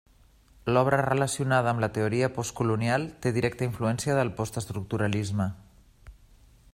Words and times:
L'obra 0.75 0.97
relacionada 1.07 1.69
amb 1.73 1.83
la 1.83 1.89
teoria 1.97 2.31
postcolonial 2.37 3.07
té 3.25 3.35
directa 3.37 3.69
influència 3.69 4.19
del 4.21 4.35
postestructuralisme. 4.41 5.51